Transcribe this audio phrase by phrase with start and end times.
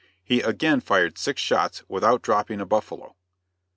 [0.23, 3.15] He again fired six shots, without dropping a buffalo.